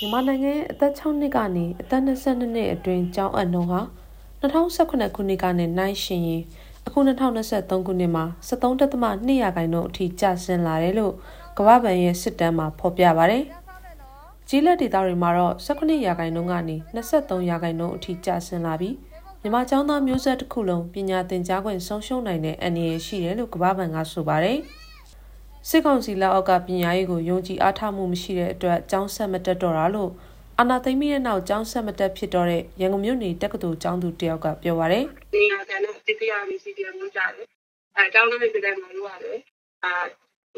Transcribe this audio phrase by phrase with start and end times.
[0.00, 3.80] မြန်မာနိုင်ငံရဲ့အသက်6နှစ်ကနေအသက်22နှစ်အတွင်းကျောင်းအပ်နှုန်းဟာ
[4.42, 6.42] 2018ခုနှစ်ကနေနိုင်ရှင်ရင်
[6.86, 11.14] အခု2023ခုနှစ်မှာ73.2ရာခိုင်နှုန်းအထိကျဆင်းလာတယ်လို့
[11.58, 13.38] ကမ္ဘာ့ဘဏ်ရဲ့စစ်တမ်းမှာဖော်ပြပါဗျ။
[14.48, 18.94] ကြီးလက်ဒေသတွေမှာတော့18ရာခိုင်နှုန်းကနေ23ရာခိုင်နှုန်းအထိကျဆင်းလာပြီး
[19.40, 24.58] မြန်မာကျောင်းသားမျိုးဆက်တစ်ခုလုံးပညာသင်ကြားခွင့်ဆုံးရှုံးနိုင်တဲ့အနေအရှိတယ်လို့ကမ္ဘာ့ဘဏ်ကဆိုပါတယ်။
[25.68, 30.10] စစ်ကောင်စီလက်အောက်ကပညာရေးကိုယုံကြည်အားထားမှုမရှိတဲ့အတွက်ကျောင်းဆက်မတက်တော့တာလို့
[30.58, 37.46] အာနာသိမ့်ပြီးတဲ့နောက်ကျောင်းဆက်မတက်ဖြစ်တော့တဲ့ရန်ကုန်မြို့နေတက္ကသိုလ်ကျောင်းသူတယောက်ကပြောပါရယ်။ဒီဟာကနေတိတိယလေးစီပြန်လို့ကြတယ်။
[37.96, 39.38] အဲကျောင်းလေးတွေမှာလို့ရတယ်။
[39.84, 39.92] အာ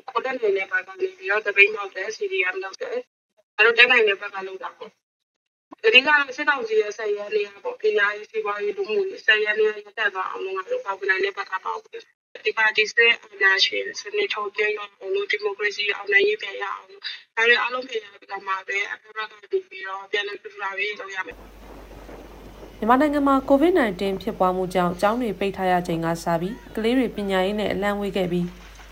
[0.09, 2.97] ကိုတက်နေတဲ့ဘက်ကနေပြီးတော့တပိတ်နောက်တဲ့ CDM လောက်တဲ့
[3.57, 4.91] အဲတော့တက်နိုင်တဲ့ဘက်ကလောက်တာပေါ့။
[5.87, 11.79] အဓိကစစ်တောင်ကြီးရဲ့ဆက်ရဲလေးပေါ့ပညာရေးစီးပွားရေးလူမှုရေးဆက်ရဲလေးရတက်သွားအောင်လို့ငါတို့ပေါက်နိုင်တဲ့ဘက်ကပေါ့။
[12.47, 17.03] ဒီပါတီစစ်အနာရှင်စနစ်ထုတ်ပြန်အောင်လို့ဒီမိုကရေစီအောင်နိုင်ရေးပြန်ရအောင်လို့
[17.37, 21.37] ဒါတွေအားလုံးပြန်ရပြီးမှပဲအဖက်ဖက်ကပြီးတော့ပြန်လည်ပြလာရေးလုပ်ရမယ်
[22.79, 28.47] မြန်မာနိုင်ငံမှာ COVID-19 ဖြစ်ပွားမှုကြောင့်ကျောင်းတွေပိတ်ထားရချိန်ကစပြီးကလေးတွေပညာရေးနဲ့အလန့်ဝေးခဲ့ပြီး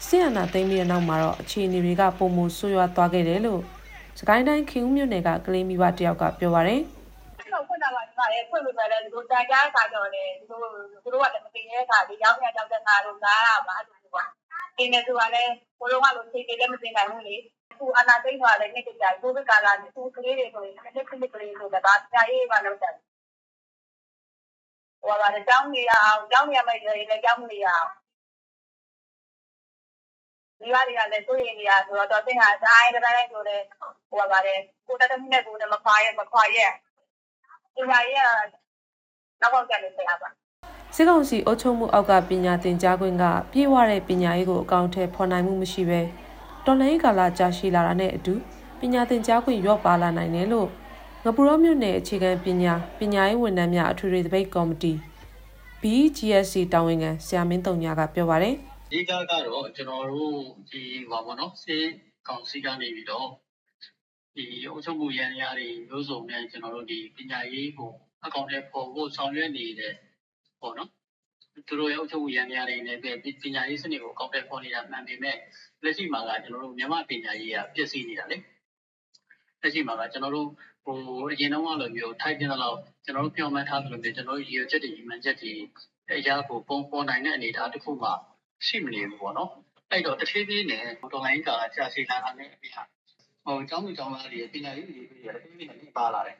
[0.07, 3.61] ဆီယနာသိမ်းပြီးတဲ့နောက်မှာတော့အခြေအနေတွေကပုံမှုဆိုးရွားသွားခဲ့တယ်လို့
[4.19, 6.83] စကိုင်းတိုင်းခင်ဦးမြို့နယ်ကကလေးမိဘတယောက်ကပြောပါရယ်
[8.39, 10.59] ပါတယ်ဖွင့်လို့လည်းဒီလိုတန်ကြားခါကြော်တယ်ဒီလို
[11.05, 14.25] သူတို့ကလည်းမသိတဲ့ခါဒီရောက်ရကြောက်တဲ့ခါတော့ကားရပါလို့ကွာ
[14.79, 17.37] အင်းနဲ့သူကလည်းဘိုးတော်ကလို့ချိန်တယ်လည်းမသိနိုင်ဘူးလေ
[17.79, 22.95] သူအနာသိမ်းသွားတယ်နေ့တည်းကြာကိုဗစ်ကာလနဲ့သူကလေးတွေဆိုရင်တစ်ခဏကလေးဆိုတော့ဒါကြာရေးမှလုပ်တယ်
[25.03, 27.91] ဟိုပါတယ်ကျောင်းနေရအောင်ကျောင်းနေရမယ့်ရေလည်းကျောင်းနေရအောင်
[30.61, 33.61] ဒီပါတွေကလည်းစိုးရိမ်နေရဆိုတော့တော့သင်ဟာဇိုင်းတိုင်းဆိုတဲ့
[34.11, 36.67] ဟိုပါတယ်ကိုတတ်တဲ့နဲ့ကိုနဲ့မခွာရဲမခွာရဲ
[37.79, 38.23] ပညာရေးက
[39.41, 40.29] နောက်ပေါက်ကျနေဆရာပါ
[40.95, 46.01] စစ်ကောင်စီအုပ်ချုပ်မှုအောက်ကပညာသင်ကြားခွင့်ကပြေးဝတဲ့ပညာရေးကိုအကောင့်ထဲဖော်နိုင်မှုမရှိပဲ
[46.65, 48.35] တော်လိုင်းကာလကြာရှည်လာတာနဲ့အတူ
[48.81, 50.69] ပညာသင်ကြားခွင့်ရော့ပါလာနိုင်တယ်လို့
[51.25, 54.93] ငပူရောမြို့နယ်အခြေခံပညာပညာရေးဝန်ထမ်းများအထွေထွေသပိတ်ကော်မတီ
[55.83, 58.55] BGSC တာဝန်ခံဆရာမင်းတုံညာကပြောပါတယ်
[58.89, 60.37] အဓိကကတော့ကျွန်တော်တို့
[60.71, 61.77] ဒီဘာပေါ့နော်စေ
[62.29, 63.29] ကောင်စီကနေပြီးတော့
[64.39, 67.91] ဒီအုပ်ချုပ်မှုရန်ရာတွေမျိုးစုံနဲ့ကျွန်တော်တို့ဒီပညာရေးကို
[68.25, 69.95] အကောင့်ထဲပေါ်ဖို့ဆောင်ရွက်နေတဲ့
[70.61, 70.91] ပေါ့နော်
[71.67, 72.99] သူတို့ရဲ့အုပ်ချုပ်မှုရန်ရာတွေနဲ့
[73.43, 75.37] ပညာရေးစနစ်ကိုအကောင့်ထဲပေါ်နေတာမှန်ပေမဲ့
[75.85, 78.37] လက်ရှိမှာကကျွန်တော်တို့မြန်မာပညာရေးကပြည့်စည်နေတာလေ
[79.63, 80.49] လက်ရှိမှာကကျွန်တော်တို့
[80.85, 80.99] ဟို
[81.31, 85.53] အရင်တော့လိုမျိုးထိုက်တင်တော့ကျွန်တော်တို့ပြောင်းမှန်းထားသလိုမျိုးကျွန်တော်တို့ရည်ရွယ်ချက်တွေညီမှန်ချက်တွေ
[86.13, 88.11] အရာကိုပုံပေါ်နိုင်တဲ့အနေအထားတစ်ခုမှ
[88.67, 89.51] ရှိမနေဘူးပေါ့နော်
[89.91, 90.83] အဲ့တော့တစ်ဖြည်းဖြည်းနဲ့
[91.13, 92.75] ဒေါ်လာရင်းကာကြာစီလာတာနဲ့အပြင်
[93.49, 96.37] ဟိုကျောင်းသူကျောင်းသားတွေပညာရေးတွေတွေလည်းပြည့်ပြည့်နဲ့ပါလာတယ်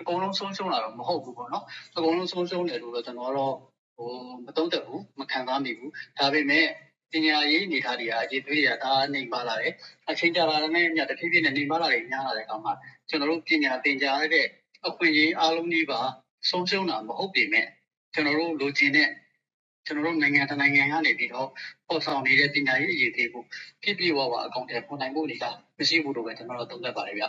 [0.00, 1.64] အကုန်လုံးဆုံးရှုံးလာတော့မဟုတ်ဘူးပေါ့နော်
[1.96, 3.54] အကုန်လုံးဆုံးရှုံးတယ်လို့တော့ကျွန်တော်တော့
[3.96, 4.10] ဟို
[4.46, 6.66] မတုံးတက်ဘူးမခံစားမိဘူးဒါပေမဲ့
[7.12, 9.72] ပညာရေးအနေထားတွေကအခြေသွေးတွေကဒါနေပါလာတယ်
[10.10, 12.72] အချိန်ကြာလာတဲ့နဲ့ညတဖြည်းဖြည်းနဲ့နေပါလာတယ်ညားလာတဲ့အခါမှာ
[13.08, 14.46] ကျွန်တော်တို့ပညာသင်ကြားရတဲ့
[14.86, 16.00] အခွင့်အရေးအားလုံးကြီးပါ
[16.50, 17.66] ဆုံးရှုံးတာမဟုတ်ပေမဲ့
[18.14, 19.08] ကျွန်တော်တို့လိုချင်တဲ့
[19.88, 21.48] ကျွန်တော်တို့နိုင်ငံတနိုင်ငံကနေပြီးတော့
[21.88, 23.42] ပေါ်ဆောင်နေတဲ့ပညာရေးအရေးတွေကို
[23.82, 27.24] ပြည့်ပြည့်ဝဝအကောင့်ထဲပေါ်နိုင်ဖို့နေတာမရှိဘူးလို့ပဲကျွန်တော်တို့သုံးသပ်ပါတယ်ဗျ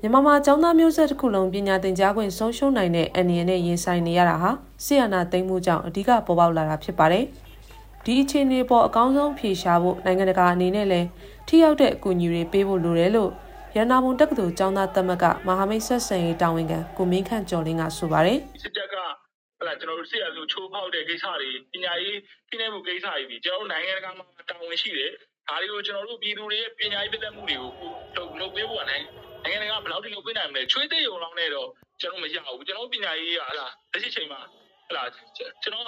[0.00, 4.50] မြန်မာမှာကျောင်းသားမျိုးဆက်တစ်ခုလုံးပညာသင်ကြားခွင့်ဆုံးရှုံးနိုင်တဲ့အနေနဲ့ရင်ဆိုင်နေရတာဟာ
[4.84, 7.24] ဆီယနာသိမ်းမှုကြောင့်အဓိကပေါ်ပေါက်လာတာဖြစ်ပါတယ်။
[8.04, 11.06] ဒီအခြေအနေပေါ်အကောင်းဆုံးဖြေရှားဖို့နိုင်ငံတကာအနေနဲ့လည်း
[11.48, 13.30] ထိရောက်တဲ့အကူအညီတွေပေးဖို့လိုတယ်လို့
[13.76, 19.27] ရန်နာမုံတက္ကသိုလ်ကျောင်းသားသမဂ္ဂမဟာမိတ်ဆက်ဆံရေးတာဝန်ခံကိုမင်းခန့်ကျော်လင်းကဆိုပါတယ်။စစ်တပ်ကဟလာ
[19.58, 25.12] ကျွန်တော်တို့စစ်ရဆိုချိုးဖောက်တဲ့ကိစ္စတွေ ပညာရေးဖိနှိပ်မှုကိစ္စတွေပြီးကျွန်တော်တို့နိုင်ငံတကာမှာ တာဝန်ရှိတယ်
[25.48, 27.70] ဒါတွေကို ကျွန်တော်တို့ပြည်သူတွေရဲ့ ပညာရေးပတ်သက်မှုတွေကို
[28.16, 29.04] လုပ်လုပ်ပေးဖို့က နိုင်
[29.44, 31.68] နိုင်ငံတကာဘယ်လောက်ထိလုပ်ပေးနိုင်မလဲ ချွေးသိရုံလောက်နဲ့တော့
[32.00, 34.40] ကျွန်တော်မရဘူး ကျွန်တော်ပညာရေးကဟလာလက်ရှိချိန်မှာ
[34.88, 35.02] ဟလာ
[35.36, 35.84] ကျွန်တော်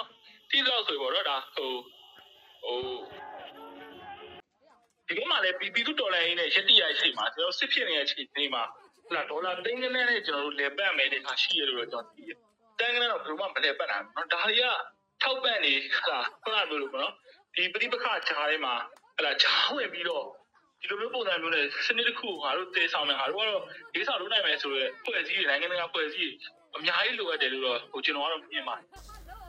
[0.49, 1.71] တိတော့ဆိုပေါ့နော်ဒါဟို
[2.63, 2.77] ဟို
[5.07, 8.63] ဒီကမှာလည်း ပြည်သူတော်လှန်ရေးနဲ့ရတိရရှိမှာကျွန်တော်စစ်ဖြစ်နေတဲ့ အချိန်မှာ
[9.07, 12.50] ဟလာဒေါ်လာသိန်းနဲ့နဲ့ကျွန်တော်တို့လေပတ်မယ်တဲ့ဟာရှိရလို့ကျွန်တော်သိတယ်
[12.81, 14.65] တန်းကနေတော့ဘယ်မှမလဲပတ်တာနော်ဒါတွေက
[15.21, 15.73] ထောက်ပံ့နေ
[16.05, 17.13] ဟာခုနကလိုပေါ့နော်
[17.55, 18.73] ဒီပဋိပက္ခဂျားထဲမှာ
[19.17, 20.25] ဟလာဂျားဝင်ပြီးတော့
[20.81, 23.61] ဒီလိုမျိုးပုံစံမျိုးနဲ့စနစ်တစ်ခုကိုငါတို့တည်ဆောင်မယ်ငါတို့ကတော့
[23.93, 26.33] ဒီဆောင်လုပ်နိုင်မယ်ဆိုရယ်ဖွဲ့စည်းနိုင်ငံတကာဖွဲ့စည်း
[26.75, 28.85] အများကြီးလိုအပ်တယ်လို့တော့ဟိုကျွန်တော်ကတော့မြင်ပါတယ်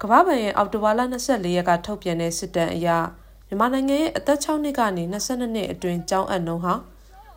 [0.02, 2.88] ကမ္ဘာ့ဘဏ်ရဲ့အောက်တိုဘာလ24ရက်ကထုတ်ပြန်တဲ့စစ်တမ်းအရ
[3.49, 6.75] မြန်မာနိုင်ငံရဲ့အသက်6နှစ်ကနေ22နှစ်အတွင်းကျောင်းအပ်နှုန်းဟာ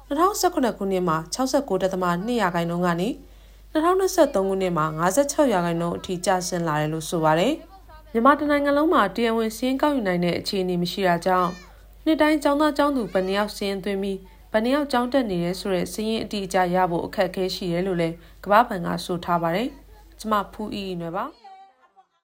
[0.10, 3.10] 2019ခုနှစ်မှာ69.2ရာခိုင်နှုန်းကနေ
[3.76, 7.54] 2023ခုနှစ်မှာ56ရာခိုင်နှုန်းအထိကျဆင်းလာတယ်လို့ဆိုပါတယ်။
[8.12, 11.52] မြန်မာတနိုင်ငံလုံးမှာတရားဝင်စည်းကောက်ယူနိုင်တဲ့အခြေအနေမရှိတာကြောင့်
[12.06, 14.20] နှစ်တိုင်းကျောင်းသားကျောင်းသူဗန်ယောက်စည်းသွင်းပြီး
[14.52, 19.68] ဗန်ယောက်ကျောင်းတက်နေရဲဆိုတဲ့စည်းရင်အတိအကျရဖို့အခက်အခဲရှိတယ်လို့လည်းကမ္ဘာ့ဘဏ်ကဆိုထားပါတယ်။
[20.20, 21.26] ကျမဖူးအီနွယ်ပါ။